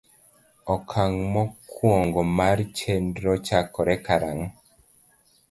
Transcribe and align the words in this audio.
Okang' 0.75 1.21
mokwongo 1.33 2.21
mar 2.37 2.57
chenrono 2.77 3.33
chakore 3.47 3.95
karang'o? 4.05 4.47